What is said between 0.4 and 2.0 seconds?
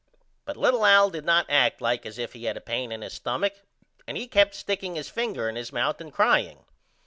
But little Al did not act